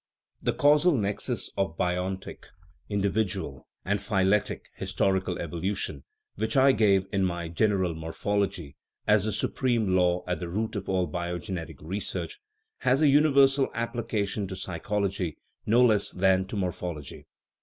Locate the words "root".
10.49-10.75